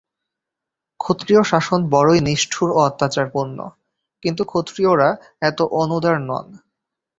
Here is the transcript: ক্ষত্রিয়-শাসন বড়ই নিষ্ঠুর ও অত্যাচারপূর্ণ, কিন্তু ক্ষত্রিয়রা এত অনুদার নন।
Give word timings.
ক্ষত্রিয়-শাসন 0.99 1.79
বড়ই 1.89 2.19
নিষ্ঠুর 2.21 2.69
ও 2.71 2.79
অত্যাচারপূর্ণ, 2.81 3.57
কিন্তু 4.23 4.41
ক্ষত্রিয়রা 4.45 5.09
এত 5.41 5.59
অনুদার 5.81 6.17
নন। 6.21 6.47